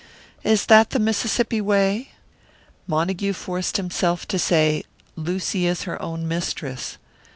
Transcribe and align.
Is 0.43 0.65
that 0.65 0.89
the 0.89 0.99
Mississippi 0.99 1.61
way?" 1.61 2.13
Montague 2.87 3.33
forced 3.33 3.77
himself 3.77 4.27
to 4.29 4.39
say, 4.39 4.83
"Lucy 5.15 5.67
is 5.67 5.83
her 5.83 6.01
own 6.01 6.27
mistress." 6.27 6.97